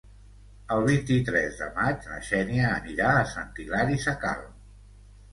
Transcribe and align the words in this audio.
El 0.75 0.79
vint-i-tres 0.85 1.59
de 1.59 1.67
maig 1.75 2.07
na 2.11 2.17
Xènia 2.29 2.71
anirà 2.77 3.11
a 3.17 3.27
Sant 3.33 3.53
Hilari 3.65 3.99
Sacalm. 4.07 4.57